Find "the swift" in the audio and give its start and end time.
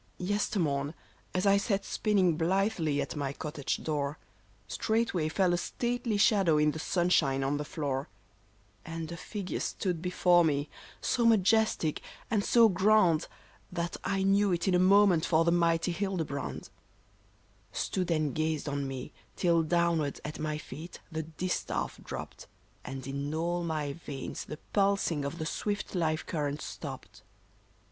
25.37-25.93